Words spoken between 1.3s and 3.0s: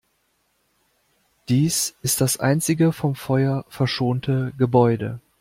Dies ist das einzige